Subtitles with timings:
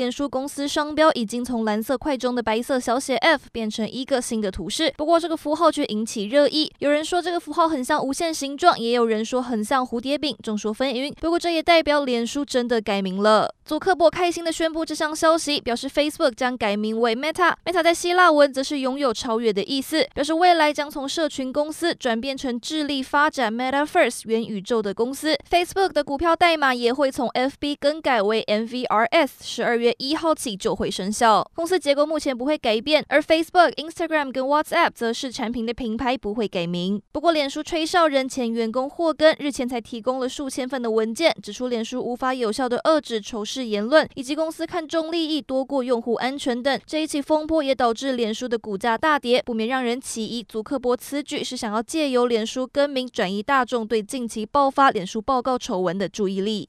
[0.00, 6.72] 脸书公司商标已经从蓝色块中的白色小写 F 变成一个新的图示，不过这个符号却引起热议。
[6.78, 11.12] 有人说这个符号很像无限形状，也有人说很像蝴蝶饼，众说纷纭。
[11.20, 13.54] 不过这也代表脸书真的改名了。
[13.62, 17.54] 祖克伯开心地宣布这项消息，表示 Facebook 将改名为 Meta。
[17.66, 25.36] Meta 在希腊文则是拥有超越的意思，表示未来将从社群公司转变成致力发展 Metaverse 元宇宙的公司。
[25.50, 29.28] Facebook 的股票代码也会从 FB 更改为 MVRS。
[29.42, 29.89] 十二月。
[29.98, 31.48] 一号起就会生效。
[31.54, 37.00] 公司结构目前不会改变，而 Facebook、Instagram 跟 WhatsApp 则是产品的品牌不会改名。
[37.12, 46.80] 不过，脸书吹哨人前员工霍根日前才提供了数千份的文件，指出脸书无法有效地遏制仇视言论，以及公司看重利益多过用户安全等。
[46.86, 56.68] 这一起风波也导致脸书的股价大跌，不免让人起疑，祖克伯此举是想要借由脸书更名转移大众对近期爆发脸书报告丑闻的注意力。